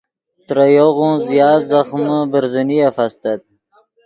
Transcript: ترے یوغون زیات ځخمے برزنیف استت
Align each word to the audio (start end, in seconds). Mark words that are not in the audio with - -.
ترے 0.47 0.67
یوغون 0.77 1.15
زیات 1.27 1.61
ځخمے 1.69 2.19
برزنیف 2.31 2.95
استت 3.05 3.41